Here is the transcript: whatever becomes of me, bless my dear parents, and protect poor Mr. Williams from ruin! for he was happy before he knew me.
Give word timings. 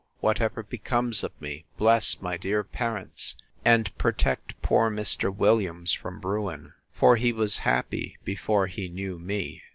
whatever 0.19 0.63
becomes 0.63 1.23
of 1.23 1.31
me, 1.39 1.63
bless 1.77 2.19
my 2.23 2.35
dear 2.35 2.63
parents, 2.63 3.35
and 3.63 3.95
protect 3.99 4.59
poor 4.63 4.89
Mr. 4.89 5.31
Williams 5.31 5.93
from 5.93 6.19
ruin! 6.21 6.73
for 6.91 7.17
he 7.17 7.31
was 7.31 7.59
happy 7.69 8.17
before 8.23 8.65
he 8.65 8.89
knew 8.89 9.19
me. 9.19 9.61